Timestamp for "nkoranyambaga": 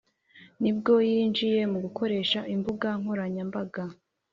3.01-3.83